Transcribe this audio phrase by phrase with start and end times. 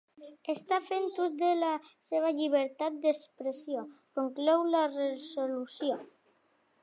[0.51, 1.69] Està fent ús de la
[2.07, 3.85] seva llibertat d’expressió,
[4.21, 5.99] conclou la resolució.